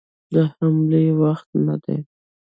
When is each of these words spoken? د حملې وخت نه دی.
د 0.33 0.35
حملې 0.55 1.05
وخت 1.21 1.49
نه 1.65 1.75
دی. 1.83 1.97